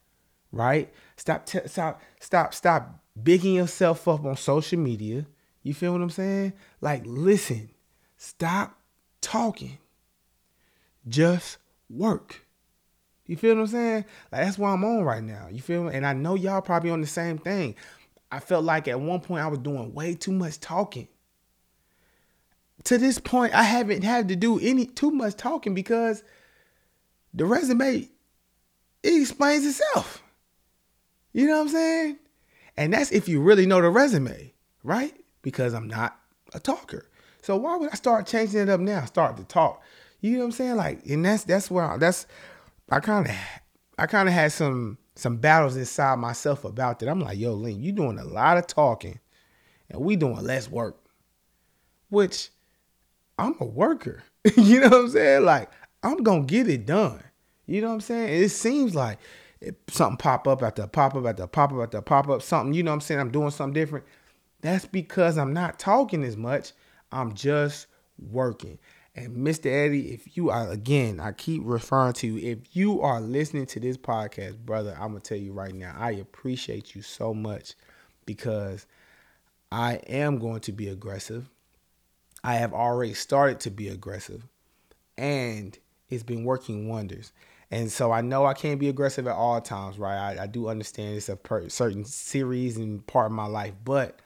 right? 0.52 0.92
Stop 1.16 1.48
stop 1.66 2.00
stop 2.20 2.54
stop 2.54 3.00
bigging 3.20 3.54
yourself 3.54 4.08
up 4.08 4.24
on 4.24 4.36
social 4.36 4.78
media. 4.78 5.26
You 5.62 5.74
feel 5.74 5.92
what 5.92 6.00
I'm 6.00 6.10
saying? 6.10 6.54
Like 6.80 7.02
listen. 7.04 7.70
Stop 8.16 8.80
talking. 9.20 9.78
Just 11.06 11.58
work. 11.88 12.44
You 13.28 13.36
feel 13.36 13.54
what 13.54 13.60
I'm 13.60 13.66
saying? 13.68 14.04
Like 14.32 14.44
that's 14.44 14.58
what 14.58 14.70
I'm 14.70 14.82
on 14.82 15.02
right 15.04 15.22
now. 15.22 15.46
You 15.52 15.60
feel 15.60 15.84
me? 15.84 15.94
And 15.94 16.04
I 16.04 16.14
know 16.14 16.34
y'all 16.34 16.62
probably 16.62 16.90
on 16.90 17.00
the 17.00 17.06
same 17.06 17.38
thing. 17.38 17.76
I 18.32 18.40
felt 18.40 18.64
like 18.64 18.88
at 18.88 19.00
one 19.00 19.20
point 19.20 19.44
I 19.44 19.46
was 19.46 19.60
doing 19.60 19.94
way 19.94 20.14
too 20.14 20.32
much 20.32 20.58
talking. 20.58 21.08
To 22.84 22.96
this 22.96 23.18
point, 23.18 23.54
I 23.54 23.62
haven't 23.62 24.02
had 24.02 24.28
to 24.28 24.36
do 24.36 24.58
any 24.58 24.86
too 24.86 25.10
much 25.10 25.36
talking 25.36 25.74
because 25.74 26.24
the 27.34 27.44
resume 27.44 28.08
it 29.02 29.20
explains 29.20 29.66
itself. 29.66 30.22
You 31.32 31.46
know 31.46 31.56
what 31.56 31.62
I'm 31.62 31.68
saying? 31.68 32.18
And 32.76 32.94
that's 32.94 33.12
if 33.12 33.28
you 33.28 33.42
really 33.42 33.66
know 33.66 33.82
the 33.82 33.90
resume, 33.90 34.54
right? 34.82 35.14
Because 35.42 35.74
I'm 35.74 35.86
not 35.86 36.18
a 36.54 36.60
talker. 36.60 37.06
So 37.42 37.56
why 37.56 37.76
would 37.76 37.90
I 37.90 37.94
start 37.94 38.26
changing 38.26 38.60
it 38.60 38.68
up 38.70 38.80
now? 38.80 39.04
Start 39.04 39.36
to 39.36 39.44
talk. 39.44 39.82
You 40.20 40.32
know 40.32 40.38
what 40.38 40.44
I'm 40.46 40.52
saying? 40.52 40.76
Like, 40.76 41.04
and 41.06 41.24
that's 41.24 41.44
that's 41.44 41.70
where 41.70 41.84
I, 41.84 41.96
that's 41.98 42.26
I 42.90 43.00
kind 43.00 43.26
of 43.26 43.34
I 43.98 44.06
kind 44.06 44.28
of 44.28 44.34
had 44.34 44.52
some 44.52 44.98
some 45.14 45.36
battles 45.36 45.76
inside 45.76 46.18
myself 46.18 46.64
about 46.64 47.00
that. 47.00 47.08
I'm 47.08 47.20
like, 47.20 47.38
yo, 47.38 47.52
Link, 47.52 47.82
you 47.82 47.92
doing 47.92 48.18
a 48.18 48.24
lot 48.24 48.56
of 48.56 48.66
talking, 48.66 49.18
and 49.90 50.00
we 50.00 50.16
doing 50.16 50.42
less 50.42 50.70
work. 50.70 51.04
Which 52.08 52.50
I'm 53.38 53.54
a 53.60 53.64
worker. 53.64 54.22
you 54.56 54.80
know 54.80 54.88
what 54.88 55.00
I'm 55.00 55.10
saying? 55.10 55.44
Like, 55.44 55.70
I'm 56.02 56.18
gonna 56.18 56.44
get 56.44 56.68
it 56.68 56.86
done. 56.86 57.22
You 57.66 57.82
know 57.82 57.88
what 57.88 57.94
I'm 57.94 58.00
saying? 58.00 58.42
it 58.42 58.48
seems 58.48 58.94
like 58.94 59.18
it, 59.60 59.76
something 59.88 60.16
pop 60.16 60.48
up 60.48 60.62
after 60.62 60.86
pop 60.86 61.14
up 61.14 61.26
after 61.26 61.46
pop 61.46 61.72
up 61.72 61.80
after 61.80 62.00
pop 62.00 62.28
up 62.28 62.42
something. 62.42 62.72
You 62.72 62.82
know 62.82 62.92
what 62.92 62.96
I'm 62.96 63.00
saying? 63.02 63.20
I'm 63.20 63.30
doing 63.30 63.50
something 63.50 63.74
different. 63.74 64.06
That's 64.60 64.86
because 64.86 65.36
I'm 65.36 65.52
not 65.52 65.78
talking 65.78 66.24
as 66.24 66.36
much. 66.36 66.72
I'm 67.12 67.34
just 67.34 67.86
working. 68.18 68.78
And 69.18 69.36
Mr. 69.36 69.66
Eddie, 69.66 70.12
if 70.12 70.36
you 70.36 70.50
are 70.50 70.70
again, 70.70 71.18
I 71.18 71.32
keep 71.32 71.62
referring 71.64 72.12
to 72.14 72.26
you. 72.28 72.52
If 72.52 72.76
you 72.76 73.02
are 73.02 73.20
listening 73.20 73.66
to 73.66 73.80
this 73.80 73.96
podcast, 73.96 74.58
brother, 74.58 74.94
I'm 74.94 75.08
gonna 75.08 75.18
tell 75.18 75.38
you 75.38 75.52
right 75.52 75.74
now, 75.74 75.92
I 75.98 76.12
appreciate 76.12 76.94
you 76.94 77.02
so 77.02 77.34
much 77.34 77.74
because 78.26 78.86
I 79.72 79.94
am 80.06 80.38
going 80.38 80.60
to 80.60 80.72
be 80.72 80.88
aggressive. 80.88 81.50
I 82.44 82.54
have 82.54 82.72
already 82.72 83.12
started 83.12 83.58
to 83.60 83.70
be 83.70 83.88
aggressive, 83.88 84.46
and 85.16 85.76
it's 86.08 86.22
been 86.22 86.44
working 86.44 86.88
wonders. 86.88 87.32
And 87.72 87.90
so 87.90 88.12
I 88.12 88.20
know 88.20 88.46
I 88.46 88.54
can't 88.54 88.78
be 88.78 88.88
aggressive 88.88 89.26
at 89.26 89.34
all 89.34 89.60
times, 89.60 89.98
right? 89.98 90.38
I, 90.38 90.44
I 90.44 90.46
do 90.46 90.68
understand 90.68 91.16
it's 91.16 91.28
a 91.28 91.34
per, 91.34 91.68
certain 91.68 92.04
series 92.04 92.76
and 92.76 93.04
part 93.08 93.26
of 93.26 93.32
my 93.32 93.46
life, 93.46 93.74
but 93.84 94.20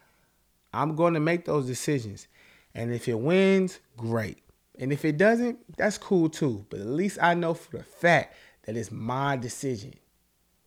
I'm 0.74 0.96
going 0.96 1.14
to 1.14 1.20
make 1.20 1.46
those 1.46 1.66
decisions. 1.66 2.28
And 2.74 2.92
if 2.92 3.08
it 3.08 3.18
wins, 3.18 3.80
great. 3.96 4.42
And 4.78 4.92
if 4.92 5.04
it 5.04 5.16
doesn't, 5.16 5.76
that's 5.76 5.98
cool 5.98 6.28
too. 6.28 6.66
But 6.70 6.80
at 6.80 6.86
least 6.86 7.18
I 7.20 7.34
know 7.34 7.54
for 7.54 7.78
the 7.78 7.84
fact 7.84 8.34
that 8.64 8.76
it's 8.76 8.90
my 8.90 9.36
decision. 9.36 9.94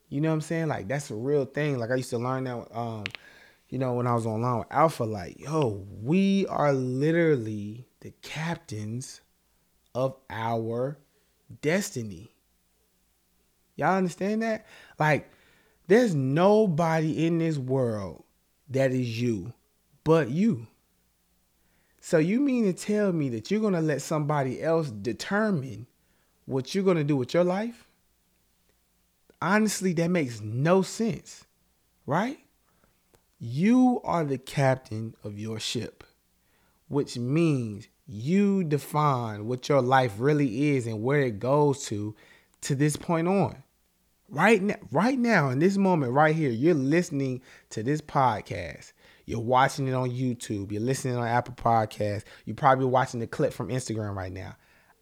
You 0.09 0.21
know 0.21 0.29
what 0.29 0.35
I'm 0.35 0.41
saying? 0.41 0.67
Like 0.67 0.87
that's 0.87 1.09
a 1.09 1.15
real 1.15 1.45
thing. 1.45 1.79
Like 1.79 1.91
I 1.91 1.95
used 1.95 2.11
to 2.11 2.17
learn 2.17 2.43
that 2.43 2.67
um, 2.75 3.05
you 3.69 3.79
know, 3.79 3.93
when 3.93 4.07
I 4.07 4.13
was 4.13 4.25
online 4.25 4.59
with 4.59 4.67
Alpha, 4.71 5.03
like, 5.03 5.39
yo, 5.39 5.85
we 6.01 6.45
are 6.47 6.71
literally 6.71 7.87
the 8.01 8.11
captains 8.21 9.21
of 9.93 10.15
our 10.29 10.99
destiny. 11.61 12.31
Y'all 13.75 13.97
understand 13.97 14.43
that? 14.43 14.65
Like, 14.99 15.29
there's 15.87 16.13
nobody 16.13 17.25
in 17.25 17.39
this 17.39 17.57
world 17.57 18.23
that 18.69 18.91
is 18.91 19.19
you 19.19 19.53
but 20.03 20.29
you. 20.29 20.67
So 22.07 22.19
you 22.19 22.39
mean 22.39 22.65
to 22.65 22.73
tell 22.73 23.11
me 23.11 23.29
that 23.29 23.49
you're 23.49 23.59
going 23.59 23.73
to 23.73 23.81
let 23.81 23.99
somebody 23.99 24.61
else 24.61 24.91
determine 24.91 25.87
what 26.45 26.75
you're 26.75 26.83
going 26.83 26.97
to 26.97 27.03
do 27.03 27.17
with 27.17 27.33
your 27.33 27.43
life? 27.43 27.87
Honestly, 29.41 29.91
that 29.93 30.11
makes 30.11 30.39
no 30.39 30.83
sense, 30.83 31.45
right? 32.05 32.37
You 33.39 34.01
are 34.03 34.23
the 34.23 34.37
captain 34.37 35.15
of 35.23 35.39
your 35.39 35.59
ship, 35.59 36.03
which 36.89 37.17
means 37.17 37.87
you 38.05 38.63
define 38.63 39.47
what 39.47 39.67
your 39.67 39.81
life 39.81 40.13
really 40.19 40.75
is 40.75 40.85
and 40.85 41.01
where 41.01 41.21
it 41.21 41.39
goes 41.39 41.87
to 41.87 42.15
to 42.61 42.75
this 42.75 42.95
point 42.95 43.27
on. 43.27 43.63
Right 44.29 44.61
now, 44.61 44.75
right 44.91 45.17
now 45.17 45.49
in 45.49 45.57
this 45.57 45.75
moment 45.75 46.11
right 46.11 46.35
here, 46.35 46.51
you're 46.51 46.75
listening 46.75 47.41
to 47.71 47.81
this 47.81 47.99
podcast. 47.99 48.93
You're 49.25 49.39
watching 49.39 49.87
it 49.87 49.93
on 49.93 50.11
YouTube. 50.11 50.71
You're 50.71 50.81
listening 50.81 51.17
on 51.17 51.27
Apple 51.27 51.55
Podcasts. 51.55 52.23
You're 52.45 52.55
probably 52.55 52.85
watching 52.85 53.19
the 53.19 53.27
clip 53.27 53.53
from 53.53 53.69
Instagram 53.69 54.15
right 54.15 54.31
now. 54.31 54.55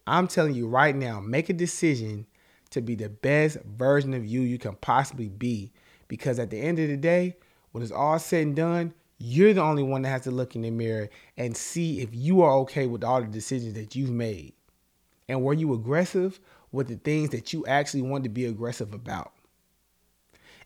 I'm 0.06 0.28
telling 0.28 0.54
you 0.54 0.66
right 0.66 0.94
now, 0.94 1.20
make 1.20 1.48
a 1.48 1.54
decision 1.54 2.26
to 2.70 2.80
be 2.80 2.94
the 2.94 3.08
best 3.08 3.58
version 3.64 4.14
of 4.14 4.24
you 4.24 4.40
you 4.40 4.58
can 4.58 4.76
possibly 4.76 5.28
be. 5.28 5.72
Because 6.08 6.38
at 6.38 6.50
the 6.50 6.60
end 6.60 6.78
of 6.78 6.88
the 6.88 6.96
day, 6.96 7.36
when 7.72 7.82
it's 7.82 7.92
all 7.92 8.18
said 8.18 8.46
and 8.46 8.56
done, 8.56 8.94
you're 9.18 9.54
the 9.54 9.62
only 9.62 9.82
one 9.82 10.02
that 10.02 10.08
has 10.08 10.22
to 10.22 10.30
look 10.30 10.54
in 10.54 10.62
the 10.62 10.70
mirror 10.70 11.08
and 11.36 11.56
see 11.56 12.00
if 12.00 12.10
you 12.12 12.42
are 12.42 12.54
okay 12.58 12.86
with 12.86 13.04
all 13.04 13.20
the 13.20 13.26
decisions 13.26 13.74
that 13.74 13.94
you've 13.94 14.10
made. 14.10 14.54
And 15.28 15.42
were 15.42 15.54
you 15.54 15.72
aggressive 15.72 16.40
with 16.72 16.88
the 16.88 16.96
things 16.96 17.30
that 17.30 17.52
you 17.52 17.64
actually 17.66 18.02
wanted 18.02 18.24
to 18.24 18.30
be 18.30 18.44
aggressive 18.44 18.92
about? 18.92 19.32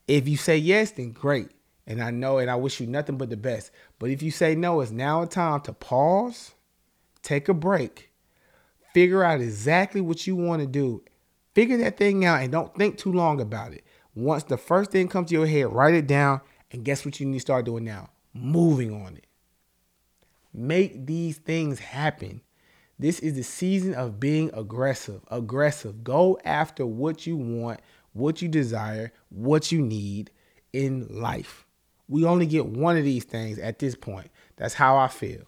If 0.09 0.27
you 0.27 0.37
say 0.37 0.57
yes, 0.57 0.93
then 0.93 1.12
great. 1.12 1.50
And 1.88 2.02
I 2.02 2.11
know 2.11 2.37
and 2.37 2.50
I 2.50 2.54
wish 2.54 2.80
you 2.80 2.87
nothing 2.87 3.16
but 3.16 3.30
the 3.30 3.37
best. 3.37 3.71
But 3.99 4.11
if 4.11 4.23
you 4.23 4.30
say 4.30 4.54
no, 4.54 4.83
it's 4.83 4.90
now 4.90 5.23
a 5.23 5.26
time 5.26 5.62
to 5.62 5.73
pause, 5.73 6.52
take 7.23 7.49
a 7.49 7.54
break, 7.54 8.11
figure 8.92 9.25
out 9.25 9.40
exactly 9.40 10.02
what 10.02 10.26
you 10.26 10.37
want 10.37 10.61
to 10.61 10.68
do. 10.68 11.02
Figure 11.54 11.78
that 11.78 11.97
thing 11.97 12.26
out 12.26 12.42
and 12.42 12.52
don't 12.52 12.75
think 12.76 12.99
too 12.99 13.11
long 13.11 13.40
about 13.40 13.73
it. 13.73 13.85
Once 14.14 14.45
the 14.45 14.59
first 14.59 14.90
thing 14.90 15.09
comes 15.09 15.30
to 15.30 15.35
your 15.35 15.47
head, 15.47 15.73
write 15.73 15.95
it 15.95 16.07
down. 16.07 16.42
And 16.71 16.85
guess 16.85 17.07
what 17.07 17.18
you 17.18 17.26
need 17.26 17.38
to 17.38 17.40
start 17.40 17.64
doing 17.64 17.85
now? 17.85 18.11
Moving 18.35 18.92
on 18.92 19.16
it. 19.16 19.26
Make 20.52 21.07
these 21.07 21.38
things 21.38 21.78
happen. 21.78 22.42
This 22.99 23.18
is 23.21 23.35
the 23.35 23.42
season 23.42 23.95
of 23.95 24.21
being 24.21 24.50
aggressive. 24.52 25.23
Aggressive. 25.30 26.04
Go 26.04 26.38
after 26.45 26.85
what 26.85 27.26
you 27.26 27.38
want, 27.38 27.80
what 28.12 28.42
you 28.42 28.49
desire, 28.49 29.11
what 29.30 29.73
you 29.73 29.80
need 29.80 30.30
in 30.75 31.07
life. 31.09 31.64
We 32.09 32.25
only 32.25 32.47
get 32.47 32.67
one 32.67 32.97
of 32.97 33.05
these 33.05 33.25
things 33.25 33.59
at 33.59 33.79
this 33.79 33.95
point. 33.95 34.31
That's 34.57 34.75
how 34.75 34.97
I 34.97 35.09
feel. 35.09 35.43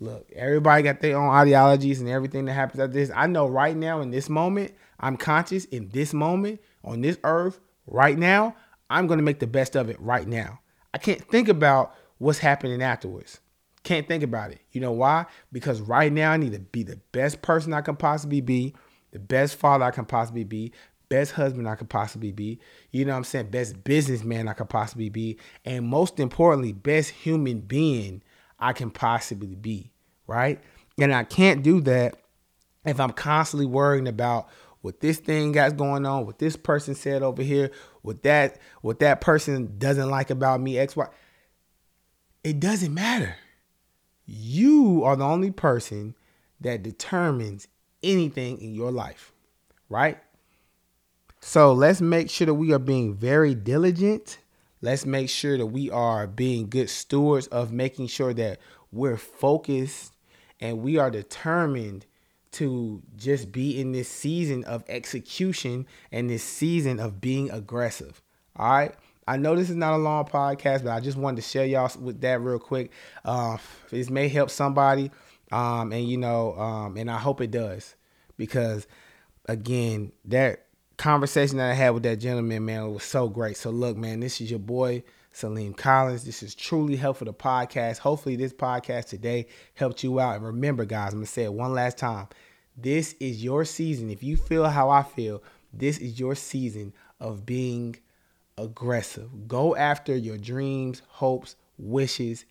Look, 0.00 0.30
everybody 0.34 0.82
got 0.82 1.00
their 1.00 1.16
own 1.16 1.28
ideologies 1.28 2.00
and 2.00 2.08
everything 2.08 2.46
that 2.46 2.54
happens 2.54 2.80
at 2.80 2.92
this. 2.92 3.10
I 3.14 3.26
know 3.26 3.46
right 3.46 3.76
now 3.76 4.00
in 4.00 4.10
this 4.10 4.28
moment, 4.28 4.72
I'm 4.98 5.16
conscious 5.16 5.66
in 5.66 5.90
this 5.90 6.14
moment 6.14 6.60
on 6.82 7.02
this 7.02 7.18
earth 7.22 7.60
right 7.86 8.18
now. 8.18 8.56
I'm 8.88 9.06
going 9.06 9.18
to 9.18 9.24
make 9.24 9.38
the 9.38 9.46
best 9.46 9.76
of 9.76 9.88
it 9.90 10.00
right 10.00 10.26
now. 10.26 10.60
I 10.94 10.98
can't 10.98 11.22
think 11.22 11.48
about 11.48 11.94
what's 12.18 12.38
happening 12.38 12.82
afterwards. 12.82 13.40
Can't 13.82 14.08
think 14.08 14.22
about 14.22 14.50
it. 14.50 14.60
You 14.72 14.80
know 14.80 14.92
why? 14.92 15.26
Because 15.52 15.80
right 15.80 16.12
now 16.12 16.32
I 16.32 16.36
need 16.36 16.52
to 16.52 16.58
be 16.58 16.82
the 16.82 17.00
best 17.12 17.40
person 17.42 17.72
I 17.72 17.80
can 17.82 17.96
possibly 17.96 18.40
be, 18.40 18.74
the 19.12 19.18
best 19.18 19.56
father 19.56 19.84
I 19.84 19.90
can 19.90 20.04
possibly 20.04 20.44
be, 20.44 20.72
best 21.10 21.32
husband 21.32 21.68
I 21.68 21.74
could 21.74 21.90
possibly 21.90 22.32
be, 22.32 22.58
you 22.90 23.04
know 23.04 23.12
what 23.12 23.18
I'm 23.18 23.24
saying? 23.24 23.50
Best 23.50 23.84
businessman 23.84 24.48
I 24.48 24.54
could 24.54 24.70
possibly 24.70 25.10
be, 25.10 25.38
and 25.66 25.86
most 25.86 26.18
importantly, 26.18 26.72
best 26.72 27.10
human 27.10 27.60
being 27.60 28.22
I 28.58 28.72
can 28.72 28.90
possibly 28.90 29.54
be, 29.54 29.92
right? 30.26 30.62
And 30.98 31.12
I 31.12 31.24
can't 31.24 31.62
do 31.62 31.80
that 31.82 32.16
if 32.86 32.98
I'm 32.98 33.10
constantly 33.10 33.66
worrying 33.66 34.08
about 34.08 34.48
what 34.80 35.00
this 35.00 35.18
thing 35.18 35.52
got 35.52 35.76
going 35.76 36.06
on, 36.06 36.24
what 36.24 36.38
this 36.38 36.56
person 36.56 36.94
said 36.94 37.22
over 37.22 37.42
here, 37.42 37.70
what 38.02 38.22
that 38.22 38.58
what 38.80 39.00
that 39.00 39.20
person 39.20 39.76
doesn't 39.78 40.08
like 40.08 40.30
about 40.30 40.60
me, 40.60 40.78
X, 40.78 40.96
Y. 40.96 41.06
It 42.42 42.60
doesn't 42.60 42.94
matter. 42.94 43.36
You 44.24 45.02
are 45.04 45.16
the 45.16 45.24
only 45.24 45.50
person 45.50 46.14
that 46.60 46.82
determines 46.82 47.68
anything 48.02 48.60
in 48.60 48.74
your 48.74 48.90
life, 48.90 49.32
right? 49.88 50.18
So 51.40 51.72
let's 51.72 52.00
make 52.00 52.28
sure 52.28 52.46
that 52.46 52.54
we 52.54 52.72
are 52.72 52.78
being 52.78 53.14
very 53.14 53.54
diligent. 53.54 54.38
Let's 54.82 55.06
make 55.06 55.28
sure 55.28 55.56
that 55.56 55.66
we 55.66 55.90
are 55.90 56.26
being 56.26 56.68
good 56.68 56.90
stewards 56.90 57.46
of 57.48 57.72
making 57.72 58.08
sure 58.08 58.34
that 58.34 58.60
we're 58.92 59.16
focused 59.16 60.14
and 60.60 60.82
we 60.82 60.98
are 60.98 61.10
determined 61.10 62.06
to 62.52 63.02
just 63.16 63.52
be 63.52 63.80
in 63.80 63.92
this 63.92 64.08
season 64.08 64.64
of 64.64 64.84
execution 64.88 65.86
and 66.10 66.28
this 66.28 66.42
season 66.42 66.98
of 66.98 67.20
being 67.20 67.50
aggressive. 67.50 68.20
All 68.56 68.70
right. 68.70 68.94
I 69.26 69.36
know 69.36 69.54
this 69.54 69.70
is 69.70 69.76
not 69.76 69.94
a 69.94 69.98
long 69.98 70.24
podcast, 70.24 70.82
but 70.82 70.90
I 70.90 71.00
just 71.00 71.16
wanted 71.16 71.36
to 71.36 71.42
share 71.42 71.64
y'all 71.64 71.90
with 72.00 72.20
that 72.22 72.40
real 72.40 72.58
quick. 72.58 72.90
Uh, 73.24 73.58
this 73.90 74.10
may 74.10 74.28
help 74.28 74.50
somebody, 74.50 75.10
um, 75.52 75.92
and 75.92 76.08
you 76.08 76.16
know, 76.16 76.58
um, 76.58 76.96
and 76.96 77.08
I 77.08 77.18
hope 77.18 77.40
it 77.40 77.52
does 77.52 77.94
because, 78.36 78.88
again, 79.46 80.10
that 80.24 80.66
conversation 81.00 81.56
that 81.56 81.70
I 81.70 81.74
had 81.74 81.90
with 81.90 82.02
that 82.02 82.16
gentleman, 82.16 82.66
man, 82.66 82.92
was 82.92 83.04
so 83.04 83.26
great. 83.26 83.56
So 83.56 83.70
look, 83.70 83.96
man, 83.96 84.20
this 84.20 84.38
is 84.38 84.50
your 84.50 84.60
boy 84.60 85.02
Salim 85.32 85.72
Collins. 85.72 86.24
This 86.24 86.42
is 86.42 86.54
truly 86.54 86.94
helpful 86.94 87.24
the 87.24 87.32
podcast. 87.32 87.98
Hopefully, 87.98 88.36
this 88.36 88.52
podcast 88.52 89.06
today 89.06 89.46
helped 89.72 90.04
you 90.04 90.20
out. 90.20 90.36
And 90.36 90.44
remember, 90.44 90.84
guys, 90.84 91.12
I'm 91.12 91.20
gonna 91.20 91.26
say 91.26 91.44
it 91.44 91.54
one 91.54 91.72
last 91.72 91.96
time. 91.96 92.28
This 92.76 93.14
is 93.18 93.42
your 93.42 93.64
season. 93.64 94.10
If 94.10 94.22
you 94.22 94.36
feel 94.36 94.66
how 94.68 94.90
I 94.90 95.02
feel, 95.02 95.42
this 95.72 95.96
is 95.96 96.20
your 96.20 96.34
season 96.34 96.92
of 97.18 97.46
being 97.46 97.96
aggressive. 98.58 99.48
Go 99.48 99.74
after 99.76 100.14
your 100.14 100.36
dreams, 100.36 101.00
hopes, 101.08 101.56
wishes, 101.78 102.44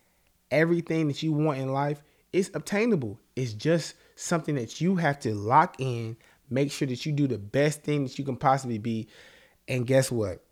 everything 0.50 1.06
that 1.06 1.22
you 1.22 1.32
want 1.32 1.60
in 1.60 1.72
life. 1.72 2.02
It's 2.32 2.50
obtainable. 2.54 3.20
It's 3.36 3.52
just 3.52 3.94
something 4.16 4.56
that 4.56 4.80
you 4.80 4.96
have 4.96 5.20
to 5.20 5.36
lock 5.36 5.76
in 5.78 6.16
Make 6.50 6.72
sure 6.72 6.88
that 6.88 7.06
you 7.06 7.12
do 7.12 7.26
the 7.26 7.38
best 7.38 7.82
thing 7.82 8.04
that 8.04 8.18
you 8.18 8.24
can 8.24 8.36
possibly 8.36 8.78
be. 8.78 9.08
And 9.68 9.86
guess 9.86 10.10
what? 10.10 10.44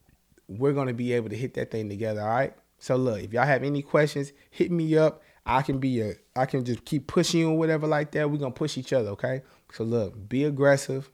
We're 0.47 0.73
going 0.73 0.88
to 0.88 0.95
be 0.95 1.12
able 1.12 1.28
to 1.28 1.37
hit 1.37 1.55
that 1.55 1.71
thing 1.71 1.88
together. 1.88 2.23
All 2.23 2.28
right. 2.28 2.55
So 2.78 2.97
look, 2.97 3.21
if 3.23 3.33
y'all 3.33 3.45
have 3.45 3.64
any 3.64 3.83
questions, 3.83 4.33
hit 4.50 4.71
me 4.71 4.97
up. 4.97 5.23
I 5.45 5.62
can 5.62 5.78
be 5.78 6.02
a 6.02 6.14
I 6.37 6.47
can 6.47 6.64
just 6.64 6.85
keep 6.85 7.07
pushing 7.07 7.40
you 7.40 7.50
or 7.50 7.59
whatever 7.59 7.87
like 7.87 8.12
that. 8.12 8.31
We're 8.31 8.37
gonna 8.37 8.52
push 8.52 8.76
each 8.76 8.93
other, 8.93 9.11
okay? 9.11 9.43
So 9.73 9.83
look, 9.83 10.28
be 10.28 10.45
aggressive, 10.45 11.11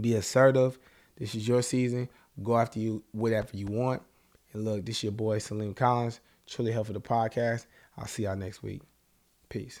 be 0.00 0.14
assertive. 0.14 0.78
This 1.16 1.34
is 1.34 1.46
your 1.46 1.62
season. 1.62 2.08
Go 2.42 2.56
after 2.56 2.78
you 2.78 3.02
whatever 3.10 3.48
you 3.52 3.66
want. 3.66 4.02
And 4.52 4.64
look, 4.64 4.86
this 4.86 4.98
is 4.98 5.04
your 5.04 5.12
boy 5.12 5.38
Salim 5.38 5.74
Collins, 5.74 6.20
truly 6.46 6.72
help 6.72 6.86
for 6.86 6.92
the 6.92 7.00
podcast. 7.00 7.66
I'll 7.98 8.06
see 8.06 8.22
y'all 8.22 8.36
next 8.36 8.62
week. 8.62 8.82
Peace. 9.48 9.80